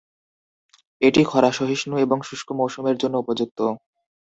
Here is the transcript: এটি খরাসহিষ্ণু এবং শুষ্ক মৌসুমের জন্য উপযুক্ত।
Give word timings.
এটি 1.01 1.21
খরাসহিষ্ণু 1.23 1.95
এবং 1.97 2.17
শুষ্ক 2.21 2.47
মৌসুমের 2.59 2.95
জন্য 3.01 3.15
উপযুক্ত। 3.17 3.59